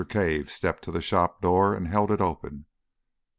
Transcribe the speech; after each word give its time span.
Cave 0.09 0.51
stepped 0.51 0.83
to 0.85 0.91
the 0.91 0.99
shop 0.99 1.43
door, 1.43 1.75
and 1.75 1.87
held 1.87 2.09
it 2.09 2.21
open. 2.21 2.65